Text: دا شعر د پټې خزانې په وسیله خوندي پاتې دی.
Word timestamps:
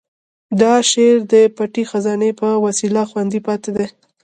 دا 0.61 0.73
شعر 0.89 1.17
د 1.33 1.35
پټې 1.55 1.83
خزانې 1.91 2.31
په 2.39 2.49
وسیله 2.65 3.01
خوندي 3.09 3.39
پاتې 3.47 3.69
دی. 3.77 3.87